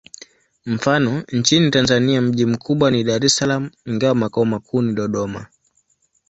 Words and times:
Mfano: 0.65 1.23
nchini 1.31 1.71
Tanzania 1.71 2.21
mji 2.21 2.45
mkubwa 2.45 2.91
ni 2.91 3.03
Dar 3.03 3.25
es 3.25 3.35
Salaam, 3.37 3.69
ingawa 3.85 4.15
makao 4.15 4.45
makuu 4.45 4.81
ni 4.81 4.93
Dodoma. 4.93 5.47